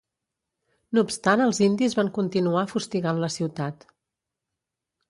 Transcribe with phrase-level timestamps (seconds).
[0.97, 3.89] No obstant els indis van continuar fustigant la ciutat.